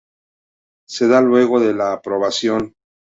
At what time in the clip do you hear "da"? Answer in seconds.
1.07-1.21